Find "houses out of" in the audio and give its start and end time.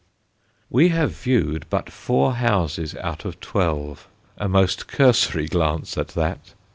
2.33-3.39